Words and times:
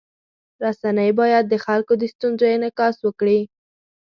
رسنۍ 0.63 1.09
باید 1.19 1.45
د 1.49 1.53
خلکو 1.65 1.93
د 1.97 2.03
ستونزو 2.13 2.45
انعکاس 2.55 2.95
وکړي. 3.01 3.39